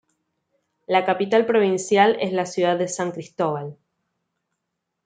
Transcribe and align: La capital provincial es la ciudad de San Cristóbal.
La 0.87 1.05
capital 1.05 1.45
provincial 1.45 2.17
es 2.19 2.33
la 2.33 2.47
ciudad 2.47 2.75
de 2.79 2.87
San 2.87 3.11
Cristóbal. 3.11 3.77